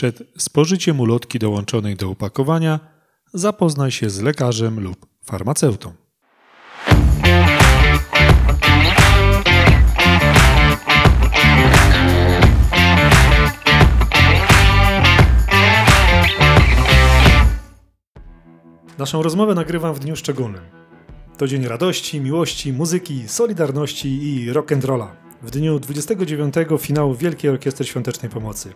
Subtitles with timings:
[0.00, 2.80] Przed spożyciem ulotki dołączonej do opakowania
[3.34, 5.92] zapoznaj się z lekarzem lub farmaceutą.
[18.98, 20.62] Naszą rozmowę nagrywam w dniu szczególnym.
[21.38, 25.06] To dzień radości, miłości, muzyki, solidarności i rock'n'rolla.
[25.42, 28.72] W dniu 29 finału Wielkiej Orkiestry Świątecznej Pomocy.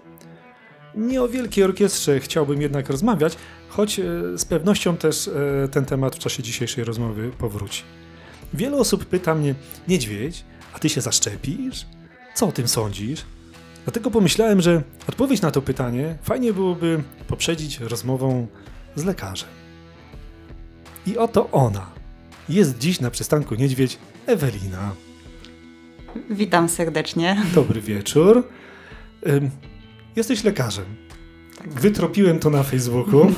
[0.96, 3.36] Nie o Wielkiej Orkiestrze chciałbym jednak rozmawiać,
[3.68, 4.04] choć e,
[4.38, 7.82] z pewnością też e, ten temat w czasie dzisiejszej rozmowy powróci.
[8.54, 9.54] Wiele osób pyta mnie,
[9.88, 11.86] niedźwiedź, a ty się zaszczepisz?
[12.34, 13.24] Co o tym sądzisz?
[13.84, 18.46] Dlatego pomyślałem, że odpowiedź na to pytanie fajnie byłoby poprzedzić rozmową
[18.96, 19.48] z lekarzem.
[21.06, 21.90] I oto ona.
[22.48, 24.94] Jest dziś na przystanku Niedźwiedź Ewelina.
[26.30, 27.42] Witam serdecznie.
[27.54, 28.48] Dobry wieczór.
[30.16, 30.84] Jesteś lekarzem.
[31.66, 33.32] Wytropiłem to na Facebooku.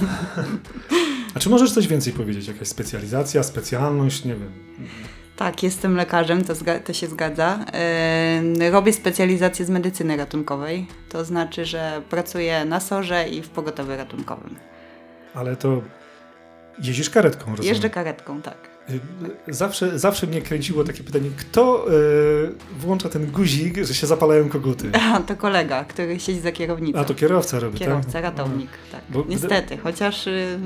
[1.35, 2.49] A czy możesz coś więcej powiedzieć?
[2.49, 4.25] Jakaś specjalizacja, specjalność?
[4.25, 4.53] Nie wiem.
[5.37, 6.55] Tak, jestem lekarzem, to,
[6.85, 7.65] to się zgadza.
[8.59, 10.87] Yy, robię specjalizację z medycyny ratunkowej.
[11.09, 14.57] To znaczy, że pracuję na sorze i w pogotowiu ratunkowym.
[15.35, 15.83] Ale to
[16.83, 17.69] jeździsz karetką, rozumiem?
[17.69, 18.76] Jeżdżę karetką, tak.
[19.49, 24.91] Zawsze, zawsze mnie kręciło takie pytanie, kto y, włącza ten guzik, że się zapalają koguty?
[24.93, 26.99] A, to kolega, który siedzi za kierownicą.
[26.99, 28.23] A to kierowca robi, Kierowca, tak?
[28.23, 29.01] ratownik, tak.
[29.11, 30.27] Bo, Niestety, chociaż...
[30.27, 30.59] Y,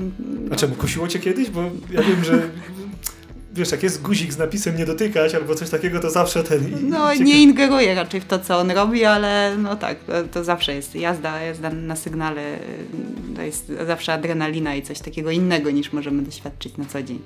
[0.51, 1.49] A czemu, kusiło cię kiedyś?
[1.49, 1.61] Bo
[1.91, 2.33] ja wiem, że
[3.53, 6.89] wiesz, jak jest guzik z napisem nie dotykać albo coś takiego, to zawsze ten...
[6.89, 10.75] No nie ingeruje raczej w to, co on robi, ale no tak, to, to, zawsze
[10.75, 12.59] jest jazda, jazda na sygnale,
[13.35, 17.19] to jest zawsze adrenalina i coś takiego innego niż możemy doświadczyć na co dzień.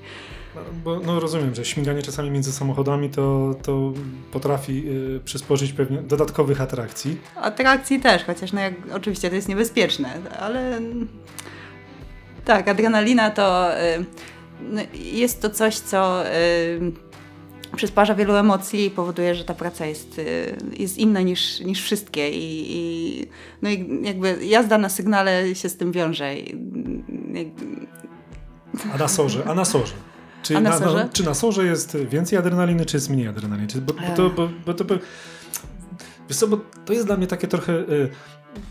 [0.56, 3.94] No, bo, no rozumiem, że śmiganie czasami między samochodami to, to
[4.32, 7.18] potrafi y, przysporzyć pewnie dodatkowych atrakcji.
[7.36, 10.82] Atrakcji też, chociaż no jak, oczywiście to jest niebezpieczne, ale
[12.46, 14.06] tak, adrenalina to y,
[14.94, 16.92] jest to coś, co y,
[17.76, 22.30] przysparza wielu emocji i powoduje, że ta praca jest, y, jest inna niż, niż wszystkie
[22.30, 23.28] i, i,
[23.62, 26.36] no i jakby jazda na sygnale się z tym wiąże.
[26.36, 26.56] I,
[28.94, 29.94] a na sorze, a na sorze.
[30.44, 31.04] Czy, a na, sorze?
[31.04, 33.68] Na, czy na sorze jest więcej adrenaliny, czy jest mniej adrenaliny?
[33.68, 34.96] Czy, bo, bo, to, bo, bo to, bo,
[36.48, 37.74] bo to jest dla mnie takie trochę...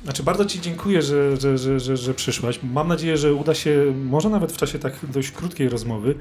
[0.05, 2.61] Znaczy, bardzo Ci dziękuję, że, że, że, że przyszłaś.
[2.63, 6.15] Mam nadzieję, że uda się, może nawet w czasie tak dość krótkiej rozmowy,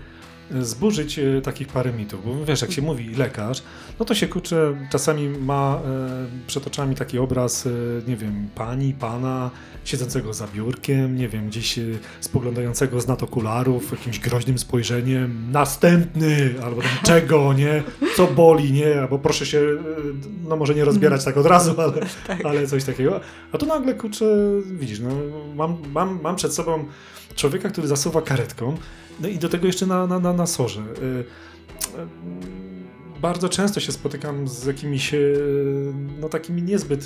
[0.62, 3.64] zburzyć e, takich parę mitów, bo wiesz, jak się mówi lekarz,
[4.00, 7.70] no to się kurczę, czasami ma e, przed oczami taki obraz, e,
[8.08, 9.52] nie wiem, pani, pana,
[9.86, 11.80] siedzącego za biurkiem, nie wiem, gdzieś
[12.22, 17.84] spoglądającego z nad okularów, jakimś groźnym spojrzeniem, następny, albo czego, nie,
[18.16, 19.62] co boli, nie, albo proszę się,
[20.48, 21.94] no może nie rozbierać tak od razu, ale,
[22.28, 22.46] tak.
[22.46, 23.20] ale coś takiego.
[23.52, 24.26] A tu nagle, kurczę,
[24.66, 25.10] widzisz, no,
[25.56, 26.86] mam, mam, mam przed sobą
[27.36, 28.78] człowieka, który zasuwa karetką,
[29.20, 30.82] no i do tego jeszcze na, na, na, na sorze.
[30.82, 31.24] Y, y,
[33.22, 37.06] bardzo często się spotykam z jakimiś y, no, takimi niezbyt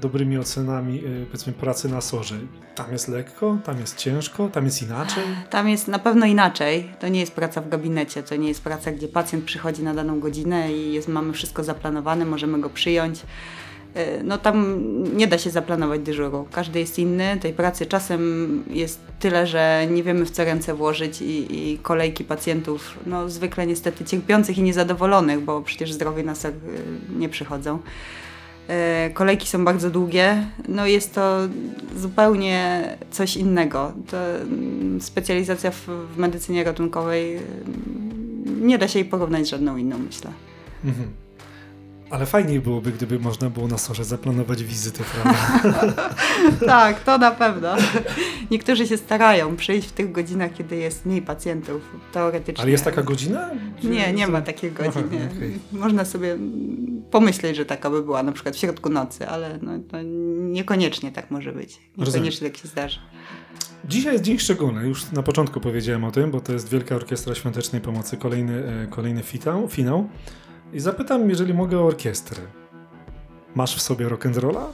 [0.00, 2.34] dobrymi ocenami powiedzmy pracy na sorze.
[2.74, 5.24] Tam jest lekko, tam jest ciężko, tam jest inaczej?
[5.50, 6.90] Tam jest na pewno inaczej.
[7.00, 10.20] To nie jest praca w gabinecie, to nie jest praca, gdzie pacjent przychodzi na daną
[10.20, 13.20] godzinę i jest, mamy wszystko zaplanowane, możemy go przyjąć.
[13.94, 14.84] E, no tam
[15.16, 16.46] nie da się zaplanować dyżuru.
[16.52, 17.38] Każdy jest inny.
[17.40, 22.24] Tej pracy czasem jest tyle, że nie wiemy w co ręce włożyć i, i kolejki
[22.24, 26.52] pacjentów, no zwykle niestety cierpiących i niezadowolonych, bo przecież zdrowie nas e,
[27.18, 27.78] nie przychodzą.
[28.68, 31.38] E, kolejki są bardzo długie, no jest to
[31.96, 33.92] zupełnie coś innego.
[34.10, 39.76] To mm, specjalizacja w, w medycynie ratunkowej mm, nie da się jej porównać z żadną
[39.76, 40.30] inną, myślę.
[40.84, 41.27] Mhm.
[42.10, 46.10] Ale fajniej byłoby, gdyby można było na sorze zaplanować wizytę, prawda?
[46.66, 47.76] tak, to na pewno.
[48.50, 51.82] Niektórzy się starają przyjść w tych godzinach, kiedy jest mniej pacjentów,
[52.12, 52.62] teoretycznie.
[52.62, 53.50] Ale jest taka godzina?
[53.82, 55.28] Nie, nie ma takiej godziny.
[55.36, 55.58] okay.
[55.72, 56.38] Można sobie
[57.10, 59.72] pomyśleć, że taka by była na przykład w środku nocy, ale no,
[60.38, 61.78] niekoniecznie tak może być.
[61.96, 62.98] Niekoniecznie tak się zdarzy.
[63.84, 67.34] Dzisiaj jest dzień szczególny, już na początku powiedziałem o tym, bo to jest Wielka Orkiestra
[67.34, 69.68] Świątecznej Pomocy, kolejny, e, kolejny finał.
[69.68, 70.08] finał.
[70.72, 72.42] I zapytam, jeżeli mogę, o orkiestrę.
[73.54, 74.64] Masz w sobie rock'n'rolla?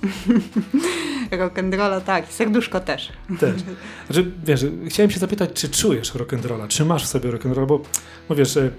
[1.41, 3.13] rock'n'rolla tak, serduszko też.
[3.41, 3.63] Też.
[4.07, 7.81] Znaczy, wiesz, chciałem się zapytać, czy czujesz rock'n'rolla, czy masz w sobie rock'n'rolla, bo,
[8.29, 8.71] bo wiesz, e,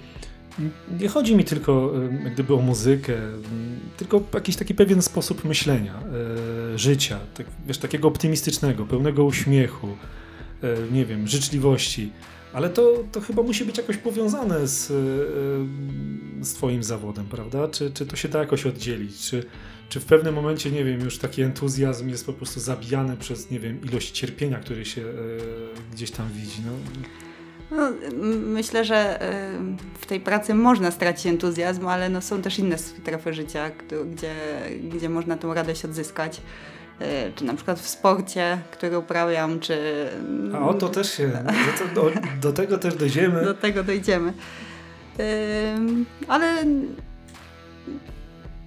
[1.00, 3.14] nie chodzi mi tylko e, jak gdyby o muzykę,
[3.98, 5.94] tylko jakiś taki pewien sposób myślenia,
[6.74, 9.88] e, życia, tak, wiesz, takiego optymistycznego, pełnego uśmiechu,
[10.92, 12.12] nie wiem, życzliwości.
[12.56, 14.88] Ale to, to chyba musi być jakoś powiązane z,
[16.42, 17.68] z Twoim zawodem, prawda?
[17.68, 19.30] Czy, czy to się da jakoś oddzielić?
[19.30, 19.46] Czy,
[19.90, 23.60] czy w pewnym momencie, nie wiem, już taki entuzjazm jest po prostu zabijany przez, nie
[23.60, 25.04] wiem, ilość cierpienia, który się
[25.94, 26.62] gdzieś tam widzi?
[26.66, 26.72] No.
[27.72, 27.92] No,
[28.38, 29.20] myślę, że
[30.00, 33.72] w tej pracy można stracić entuzjazm, ale no są też inne strefy życia,
[34.14, 34.36] gdzie,
[34.94, 36.42] gdzie można tę radość odzyskać.
[37.00, 40.08] E, czy na przykład w sporcie, który uprawiam, czy...
[40.54, 41.32] A o to też się,
[41.96, 42.12] do, do,
[42.42, 43.46] do tego też dojdziemy.
[43.46, 44.34] Do tego dojdziemy.
[46.28, 46.66] Ale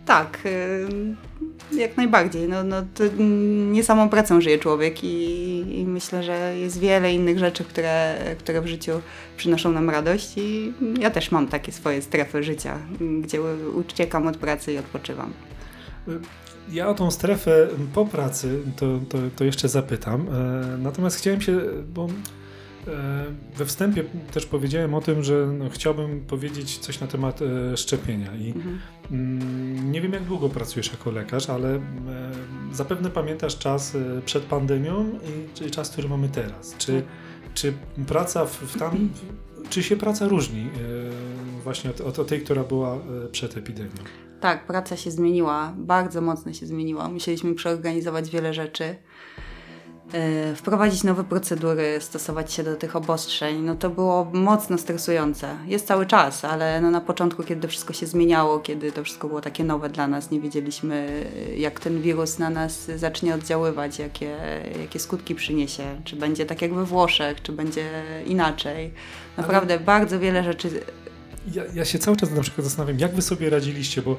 [0.06, 0.38] tak,
[1.72, 2.48] jak najbardziej.
[2.48, 3.04] No, no, to
[3.70, 8.60] nie samą pracą żyje człowiek i, i, myślę, że jest wiele innych rzeczy, które, które
[8.60, 8.92] w życiu
[9.36, 12.78] przynoszą nam radość i ja też mam takie swoje strefy życia,
[13.20, 13.40] gdzie
[13.74, 15.32] uciekam od pracy i odpoczywam.
[16.72, 20.26] Ja o tą strefę po pracy to, to, to jeszcze zapytam.
[20.28, 21.60] E, natomiast chciałem się,
[21.94, 22.06] bo
[22.86, 23.24] e,
[23.56, 28.36] we wstępie też powiedziałem o tym, że no, chciałbym powiedzieć coś na temat e, szczepienia.
[28.36, 28.78] I mhm.
[29.10, 31.80] Mm, nie wiem, jak długo pracujesz jako lekarz, ale
[32.72, 35.10] zapewne pamiętasz czas przed pandemią
[35.66, 36.74] i czas, który mamy teraz.
[36.78, 37.04] Czy, tak.
[37.54, 37.72] czy
[38.06, 39.08] praca w, w tam,
[39.70, 40.70] czy się praca różni
[41.64, 42.98] właśnie od, od tej, która była
[43.32, 44.27] przed epidemią?
[44.40, 47.08] Tak, praca się zmieniła, bardzo mocno się zmieniła.
[47.08, 48.96] Musieliśmy przeorganizować wiele rzeczy,
[50.12, 53.62] yy, wprowadzić nowe procedury, stosować się do tych obostrzeń.
[53.64, 55.56] No to było mocno stresujące.
[55.66, 59.28] Jest cały czas, ale no na początku, kiedy to wszystko się zmieniało, kiedy to wszystko
[59.28, 61.24] było takie nowe dla nas, nie wiedzieliśmy,
[61.56, 64.36] jak ten wirus na nas zacznie oddziaływać, jakie,
[64.80, 66.00] jakie skutki przyniesie.
[66.04, 67.90] Czy będzie tak jak we Włoszech, czy będzie
[68.26, 68.92] inaczej.
[69.36, 69.84] Naprawdę ale...
[69.84, 70.80] bardzo wiele rzeczy
[71.54, 74.16] ja, ja się cały czas na przykład zastanawiam, jak wy sobie radziliście, bo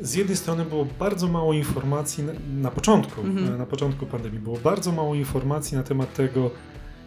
[0.00, 3.58] z jednej strony było bardzo mało informacji na, na początku, mhm.
[3.58, 6.50] na początku pandemii, było bardzo mało informacji na temat tego,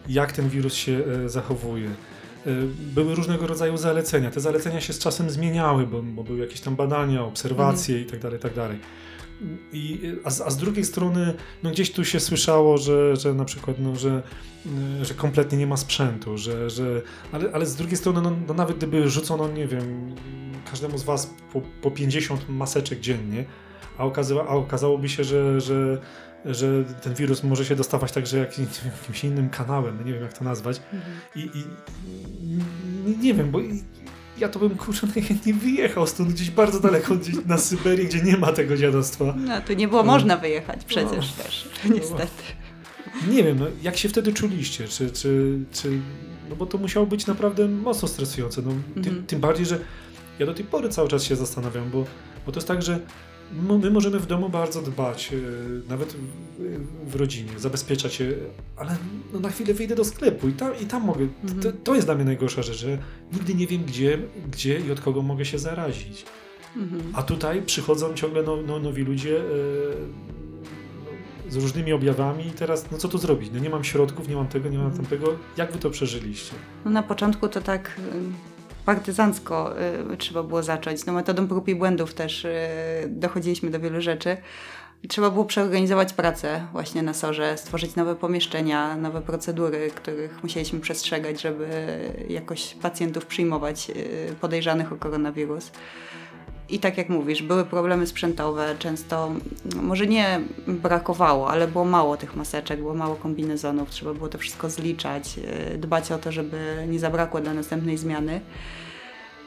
[0.09, 1.87] jak ten wirus się e, zachowuje.
[1.87, 1.93] E,
[2.95, 4.31] były różnego rodzaju zalecenia.
[4.31, 8.21] Te zalecenia się z czasem zmieniały, bo, bo były jakieś tam badania, obserwacje mhm.
[8.21, 8.75] itd., itd.
[9.73, 11.33] I, a, z, a z drugiej strony,
[11.63, 14.23] no gdzieś tu się słyszało, że, że na przykład, no, że,
[15.01, 17.01] że kompletnie nie ma sprzętu, że, że,
[17.31, 20.15] ale, ale z drugiej strony, no, no nawet gdyby rzucono, nie wiem,
[20.71, 23.45] każdemu z Was po, po 50 maseczek dziennie,
[23.97, 25.97] a, okazywa, a okazałoby się, że, że,
[26.45, 30.33] że ten wirus może się dostawać także jakimś, jakimś innym kanałem, no nie wiem jak
[30.33, 30.81] to nazwać.
[30.93, 31.01] Mhm.
[31.35, 31.63] I, i
[33.05, 33.59] nie, nie wiem, bo
[34.39, 38.37] ja to bym kurczę najchętniej wyjechał stąd gdzieś bardzo daleko, gdzieś na Syberię, gdzie nie
[38.37, 39.35] ma tego dziadostwa.
[39.37, 40.11] No, tu nie było no.
[40.11, 41.43] można wyjechać przecież no.
[41.43, 42.43] też, niestety.
[43.27, 44.87] Nie wiem, no, jak się wtedy czuliście?
[44.87, 45.99] Czy, czy, czy,
[46.49, 48.61] no bo to musiało być naprawdę mocno stresujące.
[48.61, 49.25] No, tym, mhm.
[49.25, 49.79] tym bardziej, że
[50.39, 52.05] ja do tej pory cały czas się zastanawiam, bo,
[52.45, 52.99] bo to jest tak, że
[53.53, 55.37] my możemy w domu bardzo dbać, e,
[55.89, 56.15] nawet
[57.05, 58.33] w, rodzinie, zabezpieczać się,
[58.77, 58.97] ale
[59.33, 61.27] no na chwilę wyjdę do sklepu i tam, i tam mogę.
[61.43, 61.61] Mhm.
[61.61, 62.97] To, to, jest dla mnie najgorsza rzecz, że
[63.33, 64.19] nigdy nie wiem, gdzie,
[64.51, 66.25] gdzie i od kogo mogę się zarazić.
[66.77, 67.01] Mhm.
[67.13, 69.43] A tutaj przychodzą ciągle no, no, nowi ludzie e,
[71.51, 73.49] z różnymi objawami i teraz, no co tu zrobić?
[73.53, 75.05] No nie mam środków, nie mam tego, nie mam mhm.
[75.07, 75.35] tamtego.
[75.57, 76.53] Jak wy to przeżyliście?
[76.85, 77.99] No na początku to tak
[78.89, 79.75] partyzancko
[80.13, 81.05] y, trzeba było zacząć.
[81.05, 82.57] No, metodą prób i błędów też y,
[83.07, 84.37] dochodziliśmy do wielu rzeczy.
[85.07, 91.41] Trzeba było przeorganizować pracę właśnie na SORze, stworzyć nowe pomieszczenia, nowe procedury, których musieliśmy przestrzegać,
[91.41, 91.67] żeby
[92.29, 95.71] jakoś pacjentów przyjmować y, podejrzanych o koronawirus.
[96.69, 99.31] I tak jak mówisz, były problemy sprzętowe, często
[99.81, 104.69] może nie brakowało, ale było mało tych maseczek, było mało kombinezonów, trzeba było to wszystko
[104.69, 105.39] zliczać,
[105.77, 108.41] dbać o to, żeby nie zabrakło dla następnej zmiany.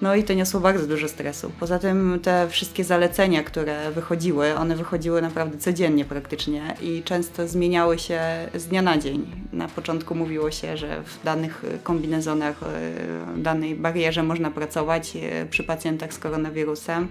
[0.03, 1.53] No i to niosło bardzo dużo stresu.
[1.61, 7.99] Poza tym te wszystkie zalecenia, które wychodziły, one wychodziły naprawdę codziennie praktycznie i często zmieniały
[7.99, 8.21] się
[8.55, 9.27] z dnia na dzień.
[9.53, 15.65] Na początku mówiło się, że w danych kombinezonach, e, danej barierze można pracować e, przy
[15.65, 17.09] pacjentach z koronawirusem.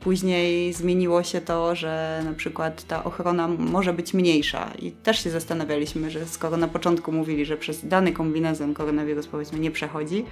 [0.00, 5.30] Później zmieniło się to, że na przykład ta ochrona może być mniejsza i też się
[5.30, 10.24] zastanawialiśmy, że skoro na początku mówili, że przez dany kombinezon koronawirus powiedzmy nie przechodzi,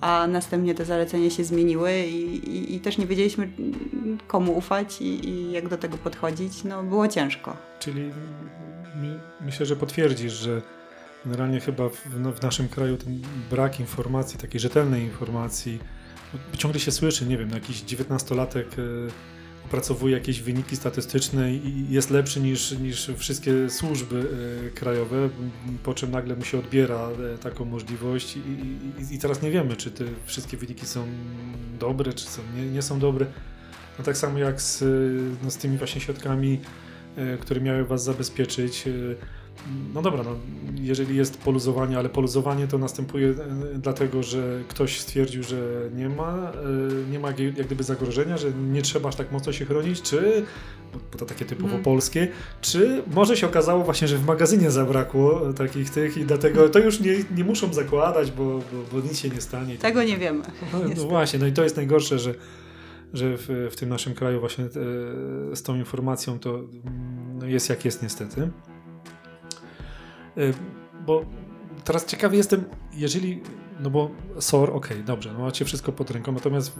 [0.00, 3.48] a następnie te zalecenia się zmieniły i, i, i też nie wiedzieliśmy
[4.26, 6.64] komu ufać i, i, jak do tego podchodzić.
[6.64, 7.56] No było ciężko.
[7.78, 8.00] Czyli
[9.02, 10.62] mi, myślę, że potwierdzisz, że
[11.24, 15.78] generalnie chyba w, no, w naszym kraju ten brak informacji, takiej rzetelnej informacji,
[16.56, 18.82] ciągle się słyszy, nie wiem, jakiś dziewiętnastolatek e,
[19.68, 24.28] opracowuje jakieś wyniki statystyczne i jest lepszy niż, niż wszystkie służby
[24.66, 25.30] e, krajowe,
[25.82, 28.40] po czym nagle mu się odbiera e, taką możliwość i,
[29.02, 31.06] i, i teraz nie wiemy, czy te wszystkie wyniki są
[31.80, 33.26] dobre, czy są, nie, nie są dobre.
[33.98, 34.84] No tak samo jak z,
[35.44, 36.60] no, z tymi właśnie środkami,
[37.40, 38.84] które miały was zabezpieczyć.
[39.94, 40.30] No dobra, no,
[40.80, 43.34] jeżeli jest poluzowanie, ale poluzowanie to następuje e,
[43.74, 48.82] dlatego, że ktoś stwierdził, że nie ma, e, nie ma jak gdyby zagrożenia, że nie
[48.82, 50.44] trzeba aż tak mocno się chronić, czy,
[50.92, 51.82] bo to takie typowo Mhm.
[51.84, 52.28] polskie,
[52.60, 57.00] czy może się okazało właśnie, że w magazynie zabrakło takich tych i dlatego to już
[57.00, 58.62] nie, nie muszą zakładać, bo, bo,
[58.92, 59.78] bo nic się nie stanie.
[59.78, 60.42] Tego nie wiemy.
[60.72, 62.34] No, no właśnie, no i to jest najgorsze, że,
[63.12, 64.68] że w, w tym naszym kraju właśnie e,
[65.56, 66.68] z tą informacją to mm,
[67.38, 68.50] no jest jak jest niestety.
[70.38, 70.52] E,
[71.06, 71.24] bo
[71.84, 72.64] teraz ciekawy jestem,
[72.94, 73.40] jeżeli,
[73.80, 76.72] no bo SOR, okej, dobrze, no macie wszystko pod ręką, natomiast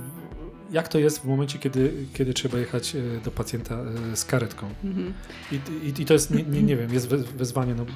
[0.71, 3.75] jak to jest w momencie, kiedy, kiedy trzeba jechać e, do pacjenta
[4.12, 4.69] e, z karetką?
[4.85, 5.15] Mhm.
[5.53, 7.87] I, i, i to jest, nie, nie, nie wiem, jest we- wezwanie, no,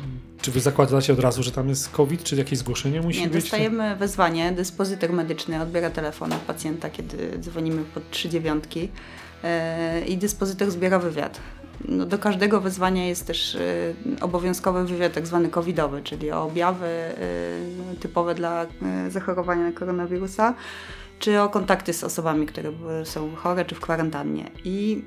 [0.40, 3.42] czy wy zakładacie od razu, że tam jest COVID, czy jakieś zgłoszenie musi Nie, być?
[3.42, 8.88] dostajemy wezwanie, dyspozytor medyczny odbiera telefon od pacjenta, kiedy dzwonimy pod trzy dziewiątki
[10.09, 11.40] i dyspozytor zbiera wywiad.
[11.89, 13.61] No, do każdego wezwania jest też e,
[14.21, 17.17] obowiązkowy wywiad tak zwany covidowy, czyli o objawy e,
[18.01, 20.55] typowe dla e, zachorowania na koronawirusa,
[21.19, 22.73] czy o kontakty z osobami, które
[23.05, 24.51] są chore czy w kwarantannie.
[24.65, 25.05] I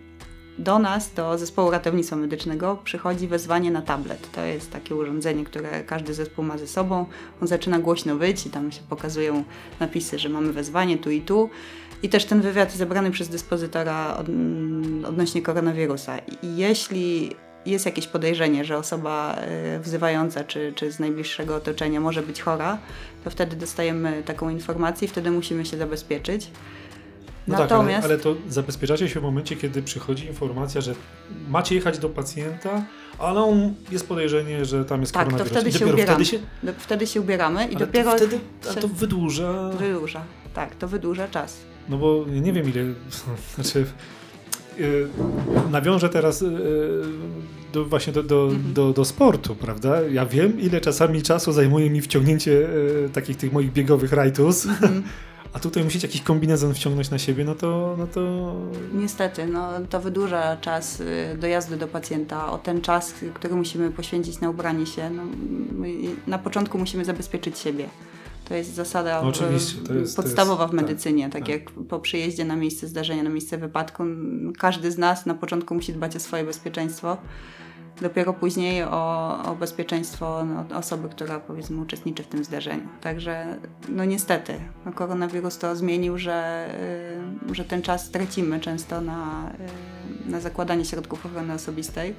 [0.58, 4.32] do nas, do zespołu ratownictwa medycznego przychodzi wezwanie na tablet.
[4.32, 7.06] To jest takie urządzenie, które każdy zespół ma ze sobą.
[7.42, 9.44] On zaczyna głośno wyć i tam się pokazują
[9.80, 11.50] napisy, że mamy wezwanie tu i tu.
[12.04, 14.28] I też ten wywiad zebrany przez dyspozytora od,
[15.10, 16.18] odnośnie koronawirusa.
[16.18, 17.36] I jeśli
[17.66, 19.36] jest jakieś podejrzenie, że osoba
[19.76, 22.78] y, wzywająca czy, czy z najbliższego otoczenia może być chora,
[23.24, 26.48] to wtedy dostajemy taką informację i wtedy musimy się zabezpieczyć.
[27.48, 30.96] No tak, Natomiast ale, ale to zabezpieczacie się w momencie, kiedy przychodzi informacja, że
[31.48, 32.84] macie jechać do pacjenta,
[33.20, 35.58] ale on jest podejrzenie, że tam jest Tak, to koronawirus.
[35.58, 36.26] wtedy I się dopiero ubieramy.
[36.26, 39.70] wtedy się, do, wtedy się ubieramy i ale dopiero to wtedy a się to wydłuża.
[39.70, 40.22] wydłuża.
[40.54, 41.58] Tak, to wydłuża czas.
[41.90, 42.84] No bo nie wiem ile,
[43.56, 43.86] znaczy
[44.78, 45.08] yy,
[45.72, 46.50] nawiążę teraz yy,
[47.74, 48.74] do, właśnie do, do, Mhm.
[48.74, 50.02] do, do sportu, prawda?
[50.02, 55.04] Ja wiem ile czasami czasu zajmuje mi wciągnięcie yy, takich tych moich biegowych rajtus, Mhm.
[55.54, 58.54] a tutaj musicie jakiś kombinezon wciągnąć na siebie, no to, no to
[58.94, 64.40] Niestety, no, to wydłuża czas y, dojazdu do pacjenta o ten czas, który musimy poświęcić
[64.40, 65.10] na ubranie się.
[65.10, 65.24] No,
[66.28, 67.90] na początku musimy zabezpieczyć siebie.
[68.48, 71.30] To jest zasada No y, to jest- podstawowa jest- w medycynie.
[71.30, 71.50] Tak, tak.
[71.50, 74.04] jak po przyjeździe na miejsce zdarzenia, na miejsce wypadku,
[74.60, 77.18] każdy z nas na początku musi dbać o swoje bezpieczeństwo.
[78.02, 82.88] Dopiero później o, o bezpieczeństwo no, osoby, która powiedzmy uczestniczy w tym zdarzeniu.
[83.02, 83.58] Także
[83.90, 84.54] no niestety,
[84.86, 86.68] no, koronawirus to zmienił, że,
[87.52, 89.52] y, że ten czas tracimy często na,
[90.28, 92.14] y, na zakładanie środków ochrony osobistej,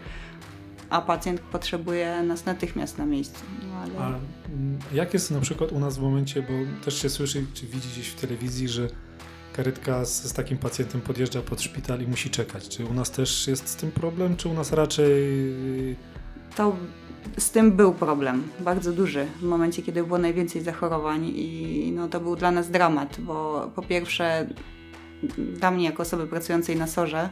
[0.91, 3.45] a pacjent potrzebuje nas natychmiast na miejscu.
[3.69, 3.99] No, ale...
[3.99, 7.67] A mm, jak jest na przykład u nas w momencie, bo też się słyszy, czy
[7.67, 8.89] widzi gdzieś w telewizji, że
[9.53, 12.69] karetka z, z takim pacjentem podjeżdża pod szpital i musi czekać.
[12.69, 15.17] Czy u nas też jest z tym problem, czy u nas raczej...
[16.57, 16.77] To
[17.39, 22.21] z tym był problem, bardzo duży, w momencie, kiedy było najwięcej zachorowań i no, to
[22.21, 24.47] był dla nas dramat, bo po pierwsze
[25.39, 27.31] dla mnie jako osoby pracującej na SORze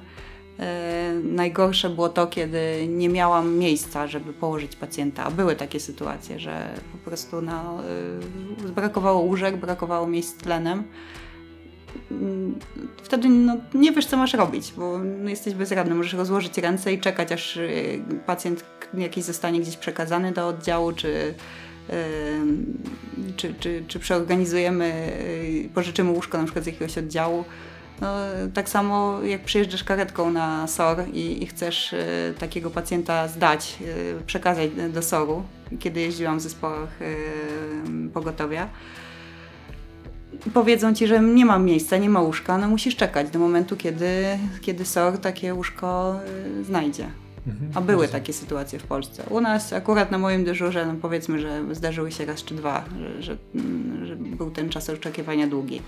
[1.25, 6.99] najgorsze było to, kiedy nie miałam miejsca, żeby położyć pacjenta, były takie sytuacje, że po
[6.99, 7.80] prostu no,
[8.64, 10.84] e, brakowało łóżek, brakowało miejsc tlenem.
[12.11, 12.58] Mm,
[13.02, 15.94] Wtedy no, nie wiesz, co masz robić, bo no, jesteś bezradny.
[15.94, 21.34] Możesz rozłożyć ręce i czekać, aż y, pacjent jakiś zostanie gdzieś przekazany do oddziału, czy,
[23.37, 25.12] czy, czy, czy przeorganizujemy,
[25.75, 27.44] pożyczymy łóżko na przykład z jakiegoś oddziału.
[28.00, 28.08] No,
[28.54, 33.78] tak samo jak przyjeżdżasz karetką na SOR i, i chcesz y, takiego pacjenta zdać,
[34.20, 35.42] y, przekazać do SOR-u,
[35.78, 38.68] kiedy jeździłam w zespołach y, pogotowia,
[40.54, 44.38] powiedzą ci, że nie ma miejsca, nie ma łóżka, no musisz czekać do momentu, kiedy,
[44.60, 46.16] kiedy SOR takie łóżko
[46.60, 47.06] y, znajdzie.
[47.46, 49.22] Mhm, A były takie sytuacje w Polsce.
[49.30, 53.22] U nas akurat na moim dyżurze, no powiedzmy, że zdarzyły się raz czy dwa, że,
[53.22, 55.82] że, mm, że był ten czas oczekiwania długi.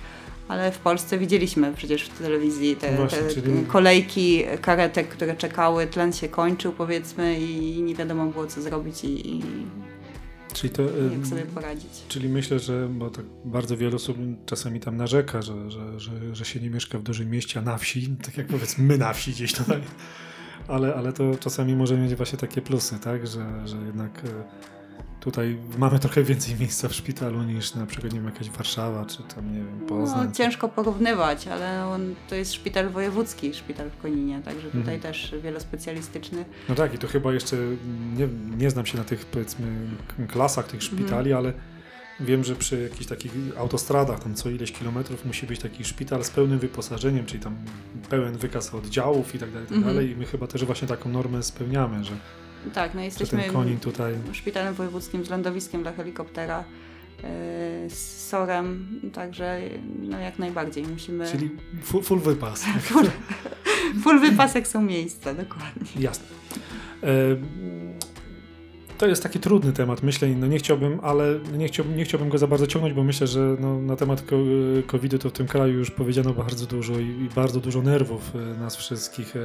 [0.49, 5.37] Ale w Polsce widzieliśmy przecież w telewizji te, No właśnie, te czyli- kolejki karetek, które
[5.37, 9.43] czekały, tlen się kończył powiedzmy i nie wiadomo było co zrobić i, i
[10.55, 10.83] Czyli to...
[10.83, 11.91] jak sobie poradzić.
[12.09, 16.45] Czyli myślę, że bo tak bardzo wiele osób czasami tam narzeka, że, że, że, że
[16.45, 19.31] się nie mieszka w dużym mieście, a na wsi, tak jak powiedzmy my na wsi
[19.31, 19.81] gdzieś tutaj.
[20.69, 23.27] Ale, ale to czasami może mieć właśnie takie plusy, tak?
[23.27, 24.76] Że, że jednak e,
[25.27, 29.23] tutaj mamy trochę więcej miejsca w szpitalu niż na przykład nie wiem, jakaś Warszawa, czy
[29.35, 30.27] tam nie wiem, Poznań.
[30.27, 35.01] No, ciężko porównywać, ale on, to jest szpital wojewódzki, szpital w Koninie, także tutaj Mhm.
[35.01, 36.45] też wielospecjalistyczny.
[36.69, 37.57] No tak, i to chyba jeszcze
[38.17, 39.67] nie, nie znam się na tych powiedzmy
[40.29, 41.53] klasach tych szpitali, ale
[42.21, 46.31] wiem, że przy jakichś takich autostradach, tam co ileś kilometrów musi być taki szpital z
[46.31, 47.57] pełnym wyposażeniem, czyli tam
[48.11, 49.95] pełen wykaz oddziałów i tak dalej, i tak Mhm.
[49.97, 50.11] dalej.
[50.11, 52.13] I my chyba też właśnie taką normę spełniamy, że,
[52.75, 54.15] Tak, no jesteśmy konin tutaj...
[54.33, 56.65] szpitalem wojewódzkim z lądowiskiem dla helikoptera, e,
[57.91, 59.61] z SOR-em, także
[59.99, 61.27] no jak najbardziej musimy...
[61.33, 61.51] Czyli
[61.83, 62.65] full, full wypas.
[62.81, 63.11] Full,
[64.03, 65.87] full wypas jak są miejsca, dokładnie.
[65.99, 66.27] Jasne.
[67.03, 67.07] E,
[68.99, 72.39] to jest taki trudny temat, myślę, no nie chciałbym, ale nie chciałbym, nie chciałbym go
[72.39, 74.25] za bardzo ciągnąć, bo myślę, że no, na temat
[74.87, 78.61] COVID-u to w tym kraju już powiedziano bardzo dużo i, i bardzo dużo nerwów e,
[78.61, 79.41] nas wszystkich e,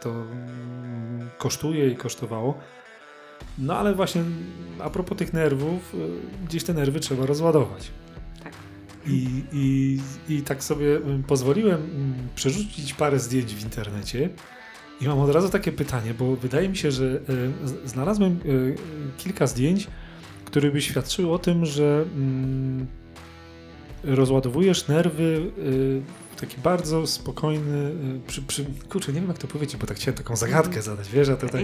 [0.00, 2.58] to mm, kosztuje i kosztowało.
[3.58, 4.22] No ale właśnie
[4.78, 7.90] a propos tych nerwów, e, gdzieś te nerwy trzeba rozładować.
[8.42, 8.52] Tak.
[9.06, 9.98] I, i,
[10.28, 14.30] I tak sobie mm, pozwoliłem mm, przerzucić parę zdjęć w internecie.
[15.00, 17.20] I mam od razu takie pytanie, bo wydaje mi się, że
[17.84, 18.38] e, znalazłem e,
[19.18, 19.86] kilka zdjęć,
[20.44, 22.86] które by świadczyły o tym, że mm,
[24.04, 27.90] rozładowujesz nerwy e, w taki bardzo spokojny.
[28.26, 31.28] Przy, przy, kurczę, nie wiem jak to powiedzieć, bo tak chciałem taką zagadkę zadać, wiesz,
[31.28, 31.62] a to tak,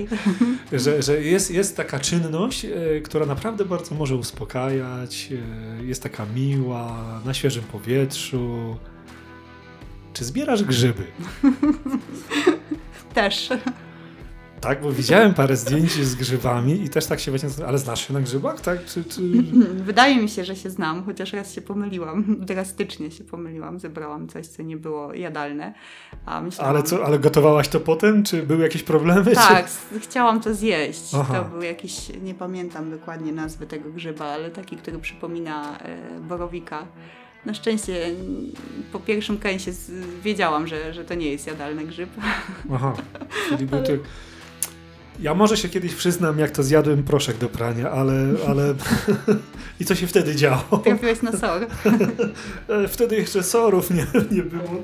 [0.82, 2.66] że, że jest, jest taka czynność,
[3.04, 5.28] która naprawdę bardzo może uspokajać,
[5.82, 8.76] jest taka miła, na świeżym powietrzu.
[10.12, 11.04] Czy zbierasz grzyby?
[13.14, 13.48] Też.
[14.60, 17.66] Tak, bo widziałem parę zdjęć z grzybami i też tak się właśnie.
[17.66, 18.84] Ale znasz się na grzybach, tak?
[18.84, 19.20] Czy, czy...
[19.90, 24.46] Wydaje mi się, że się znam, chociaż raz się pomyliłam, drastycznie się pomyliłam, zebrałam coś,
[24.46, 25.74] co nie było jadalne,
[26.26, 26.74] a myślałam...
[26.76, 28.22] Ale co, ale gotowałaś to potem?
[28.22, 29.34] Czy były jakieś problemy?
[29.34, 31.14] Tak, s- chciałam to zjeść.
[31.20, 31.34] Aha.
[31.44, 36.86] To był jakiś, nie pamiętam dokładnie nazwy tego grzyba, ale taki, który przypomina e, borowika.
[37.46, 38.52] Na szczęście mm,
[38.92, 39.72] po pierwszym kęsie
[40.22, 42.10] wiedziałam, że, że to nie jest jadalny grzyb.
[42.72, 42.94] Aha,
[43.48, 43.92] czyli był to...
[45.20, 48.14] Ja może się kiedyś przyznam, jak to zjadłem proszek do prania, ale...
[48.48, 48.74] ale...
[49.80, 50.78] I co się wtedy działo?
[50.84, 51.66] Trafiłeś na sor.
[52.68, 54.82] E, Wtedy jeszcze sorów nie, nie było.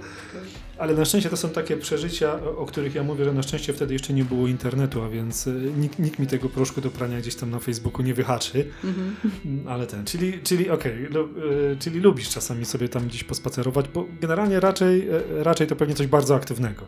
[0.79, 3.93] Ale na szczęście to są takie przeżycia, o- których ja mówię, że na szczęście wtedy
[3.93, 7.35] jeszcze nie było internetu, a więc e, nikt, nikt mi tego proszku do prania gdzieś
[7.35, 8.65] tam na Facebooku nie wyhaczy.
[8.85, 9.17] Mhm.
[9.47, 11.29] Mm, Ale ten, czyli, czyli okej, lu-
[11.73, 15.95] y, czyli lubisz czasami sobie tam gdzieś pospacerować, bo generalnie raczej, y, raczej to pewnie
[15.95, 16.83] coś bardzo aktywnego.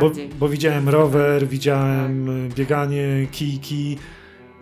[0.00, 3.98] Bo, bo widziałem rower, widziałem y, bieganie, kijki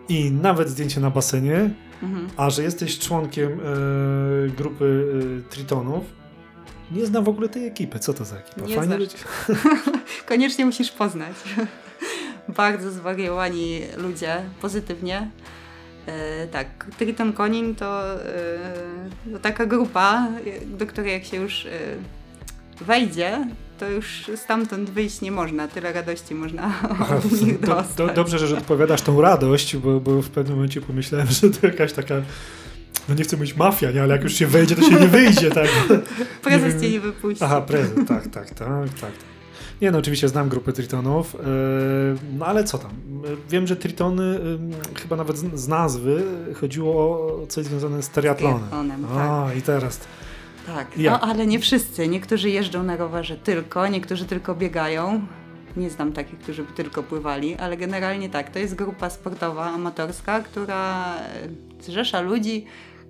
[0.09, 1.69] i nawet zdjęcie na basenie,
[2.03, 2.27] Mhm.
[2.37, 6.03] a że jesteś członkiem y, grupy y, Tritonów,
[6.91, 7.99] nie znam w ogóle tej ekipy.
[7.99, 8.67] Co to za ekipa?
[8.67, 9.17] Nie Fajni ludzie?
[10.27, 11.35] Koniecznie musisz poznać.
[12.47, 15.29] Bardzo zwariowani ludzie, pozytywnie.
[16.05, 16.67] E, tak,
[16.97, 18.59] Triton Konin to, e,
[19.31, 21.69] to taka grupa, e, do której jak się już e,
[22.81, 23.47] wejdzie,
[23.79, 25.67] to już stamtąd wyjść nie można.
[25.67, 26.73] Tyle radości można
[27.17, 27.95] od nich do, dostać.
[27.97, 31.93] do, dobrze, że odpowiadasz tą radość, bo, bo w pewnym momencie pomyślałem, że to jakaś
[31.93, 32.15] taka,
[33.09, 34.03] no nie chcę mówić mafia, nie?
[34.03, 35.67] ale jak już się wejdzie, to się nie wyjdzie, tak?
[36.41, 37.43] Prezes nie cię nie wypuści.
[37.43, 39.11] Aha, prezes, tak, tak, tak, tak.
[39.81, 41.39] Nie no, oczywiście znam grupę Tritonów, e,
[42.37, 42.91] no ale co tam?
[42.91, 44.39] E, Wiem, że Tritony,
[44.95, 46.23] e, chyba nawet z, z nazwy,
[46.61, 48.59] chodziło o coś związane z triatlonem.
[48.59, 49.99] triatlonem, A, i teraz.
[50.67, 51.13] Tak, Jak?
[51.21, 52.07] no ale nie wszyscy.
[52.07, 55.21] Niektórzy jeżdżą na rowerze tylko, niektórzy tylko biegają.
[55.77, 60.39] Nie znam takich, którzy by tylko pływali, ale generalnie tak, to jest grupa sportowa, amatorska,
[60.39, 61.13] która
[61.81, 62.65] zrzesza ludzi,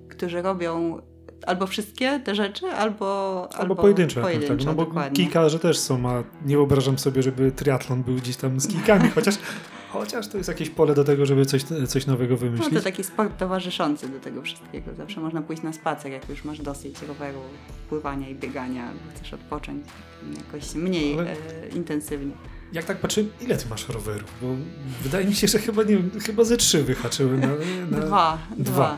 [0.09, 1.01] którzy robią
[1.47, 5.15] albo wszystkie te rzeczy, albo, Albo, pojedynczo, jak pojedynczo tak, no bo dokładnie.
[5.25, 9.35] kijkarze też są, a nie wyobrażam sobie, żeby triatlon był gdzieś tam z kijkami, chociaż,
[9.89, 12.73] chociaż to jest jakieś pole do tego, żeby coś, coś nowego No wymyślić.
[12.73, 14.95] to taki sport towarzyszący do tego wszystkiego.
[14.95, 17.39] Zawsze można pójść na spacer, jak już masz dosyć roweru,
[17.89, 19.85] pływania i biegania, albo chcesz odpocząć
[20.37, 22.31] jakoś mniej Ale- e, intensywnie.
[22.73, 24.33] Jak tak patrzę, ile ty masz rowerów?
[24.41, 24.47] Bo
[25.03, 27.39] wydaje mi się, że chyba, nie wiem, chyba ze trzy wyhaczyłem.
[27.39, 28.05] Na, na...
[28.05, 28.63] Dwa, dwa.
[28.71, 28.97] dwa.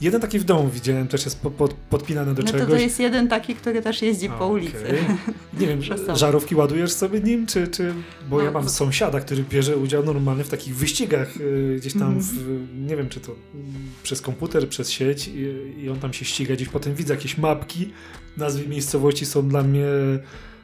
[0.00, 2.68] Jeden taki w domu widziałem, też jest po, pod, podpinany do No to czegoś.
[2.70, 4.50] to jest jeden taki, który też jeździ po Okej.
[4.50, 4.94] ulicy.
[5.60, 5.80] Nie wiem,
[6.14, 7.94] żarówki ładujesz sobie nim, czy, czy...
[8.30, 11.92] Bo No, ja mam to- sąsiada, który bierze udział normalnie w takich wyścigach y, gdzieś
[11.92, 12.20] tam, Mhm.
[12.22, 13.66] w, nie wiem, czy to mm,
[14.02, 17.92] przez komputer, przez sieć i, i on tam się ściga, gdzieś potem widzę jakieś mapki,
[18.36, 19.84] nazwy miejscowości są dla mnie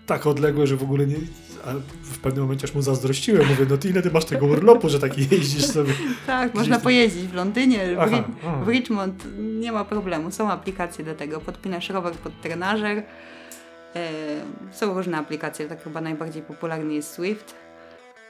[0.06, 1.16] tak odległe, że w ogóle nie...
[1.64, 1.70] A
[2.16, 5.00] w pewnym momencie aż mu zazdrościłem, mówię, no ty ile ty masz tego urlopu, że
[5.00, 5.92] taki jeździsz sobie.
[6.26, 8.24] Tak, można tam- pojeździć w Londynie, w, Aha,
[8.64, 10.30] w Richmond, nie ma problemu.
[10.30, 11.40] Są aplikacje do tego.
[11.40, 13.02] Podpinasz rower pod trenażer.
[13.96, 14.10] E,
[14.72, 17.54] są różne aplikacje, tak chyba najbardziej popularny jest Swift.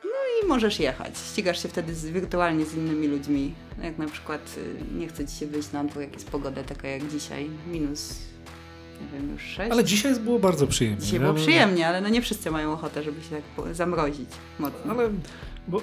[0.04, 0.10] No
[0.44, 1.18] i możesz jechać.
[1.18, 3.54] Ścigasz się wtedy z, wirtualnie z innymi ludźmi.
[3.82, 6.88] Jak na przykład y, nie chce ci się wyjść na dwór, jak jest pogoda taka
[6.88, 8.14] jak dzisiaj, minus,
[9.00, 9.72] nie wiem, już 6.
[9.72, 11.00] Ale dzisiaj było bardzo przyjemnie.
[11.00, 14.92] Dzisiaj było przyjemnie, ale no nie wszyscy mają ochotę, żeby się tak zamrozić mocno.
[14.92, 15.10] Ale
[15.68, 15.80] bo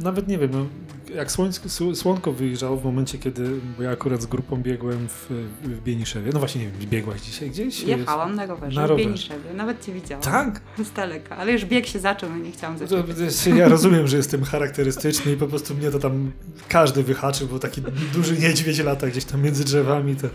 [0.00, 0.66] nawet nie wiem, no,
[1.14, 5.26] jak słońsko, słonko wyjrzało w momencie, kiedy, bo ja akurat z grupą biegłem w,
[5.62, 7.82] w Bieniszewie, no właśnie nie wiem, biegłaś dzisiaj gdzieś?
[7.82, 10.22] Jechałam na rowerze na w Bieniszewie, nawet Cię widziałam.
[10.24, 10.60] Tak?
[10.90, 13.46] Z daleka, ale już bieg się zaczął i nie chciałam zacząć.
[13.56, 16.32] Ja rozumiem, że jestem charakterystyczny i po prostu mnie to tam
[16.68, 17.82] każdy wyhaczył, bo taki
[18.14, 20.16] duży niedźwiedź lata gdzieś tam między drzewami.
[20.16, 20.28] To...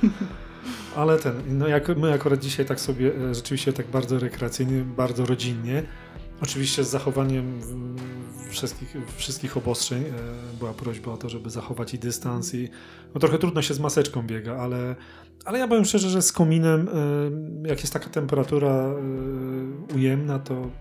[0.96, 5.26] Ale ten, no jak my akurat dzisiaj tak sobie e, rzeczywiście tak bardzo rekreacyjnie, bardzo
[5.26, 5.84] rodzinnie,
[6.42, 7.60] Oczywiście z zachowaniem
[8.50, 10.04] wszystkich, wszystkich obostrzeń.
[10.04, 10.12] E,
[10.60, 12.70] była prośba o to, żeby zachować i dystans i
[13.14, 14.96] no trochę trudno się z maseczką biega, ale,
[15.46, 16.90] ale ja powiem szczerze, że z kominem,
[17.64, 18.96] e, jak jest taka temperatura
[19.96, 20.72] ujemna, to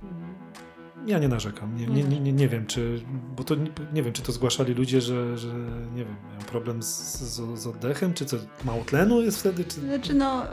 [1.08, 1.76] ja nie narzekam.
[1.76, 3.02] Nie, nie, nie, nie wiem, czy,
[3.36, 3.54] bo to
[3.92, 5.54] nie, wiem, czy to zgłaszali ludzie, że, że
[5.94, 9.64] nie wiem, mają problem z, z, z oddechem, czy co, mało tlenu jest wtedy?
[9.64, 9.80] Czy...
[9.80, 10.44] Znaczy no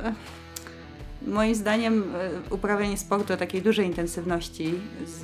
[1.28, 4.74] Moim zdaniem e, uprawianie sportu o takiej dużej intensywności
[5.06, 5.22] z,